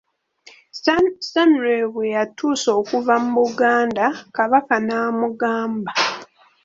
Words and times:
Stanley 1.27 1.79
bwe 1.93 2.05
yatuusa 2.15 2.69
okuva 2.79 3.13
mu 3.25 3.31
Buganda, 3.45 4.05
Kabaka 4.35 4.75
n'amugamba. 4.85 5.91